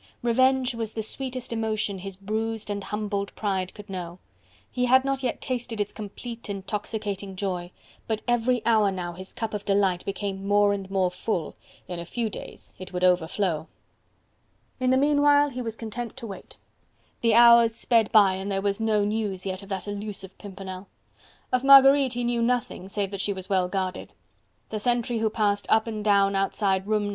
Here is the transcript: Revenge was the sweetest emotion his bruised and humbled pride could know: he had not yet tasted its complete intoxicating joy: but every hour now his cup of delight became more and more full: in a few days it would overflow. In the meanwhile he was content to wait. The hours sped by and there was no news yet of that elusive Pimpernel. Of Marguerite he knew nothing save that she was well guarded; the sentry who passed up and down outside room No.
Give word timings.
Revenge 0.23 0.73
was 0.73 0.93
the 0.93 1.03
sweetest 1.03 1.53
emotion 1.53 1.99
his 1.99 2.15
bruised 2.17 2.71
and 2.71 2.83
humbled 2.85 3.31
pride 3.35 3.71
could 3.75 3.87
know: 3.87 4.17
he 4.71 4.85
had 4.85 5.05
not 5.05 5.21
yet 5.21 5.41
tasted 5.41 5.79
its 5.79 5.93
complete 5.93 6.49
intoxicating 6.49 7.35
joy: 7.35 7.69
but 8.07 8.23
every 8.27 8.65
hour 8.65 8.89
now 8.89 9.13
his 9.13 9.31
cup 9.31 9.53
of 9.53 9.63
delight 9.63 10.03
became 10.03 10.47
more 10.47 10.73
and 10.73 10.89
more 10.89 11.11
full: 11.11 11.55
in 11.87 11.99
a 11.99 12.05
few 12.05 12.31
days 12.31 12.73
it 12.79 12.91
would 12.91 13.03
overflow. 13.03 13.67
In 14.79 14.89
the 14.89 14.97
meanwhile 14.97 15.49
he 15.51 15.61
was 15.61 15.75
content 15.75 16.17
to 16.17 16.25
wait. 16.25 16.57
The 17.21 17.35
hours 17.35 17.75
sped 17.75 18.11
by 18.11 18.33
and 18.33 18.51
there 18.51 18.59
was 18.59 18.79
no 18.79 19.05
news 19.05 19.45
yet 19.45 19.61
of 19.61 19.69
that 19.69 19.87
elusive 19.87 20.35
Pimpernel. 20.39 20.87
Of 21.51 21.63
Marguerite 21.63 22.13
he 22.13 22.23
knew 22.23 22.41
nothing 22.41 22.89
save 22.89 23.11
that 23.11 23.21
she 23.21 23.33
was 23.33 23.49
well 23.51 23.67
guarded; 23.67 24.13
the 24.69 24.79
sentry 24.79 25.19
who 25.19 25.29
passed 25.29 25.67
up 25.69 25.85
and 25.85 26.03
down 26.03 26.35
outside 26.35 26.87
room 26.87 27.03
No. 27.07 27.09